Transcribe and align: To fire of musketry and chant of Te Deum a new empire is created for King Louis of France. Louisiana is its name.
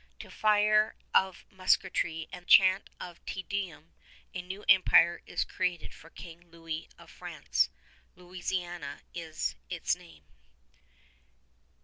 To 0.17 0.31
fire 0.31 0.95
of 1.13 1.45
musketry 1.51 2.27
and 2.31 2.47
chant 2.47 2.89
of 2.99 3.23
Te 3.27 3.43
Deum 3.43 3.93
a 4.33 4.41
new 4.41 4.65
empire 4.67 5.21
is 5.27 5.43
created 5.43 5.93
for 5.93 6.09
King 6.09 6.49
Louis 6.49 6.89
of 6.97 7.11
France. 7.11 7.69
Louisiana 8.15 9.01
is 9.13 9.53
its 9.69 9.95
name. 9.95 10.23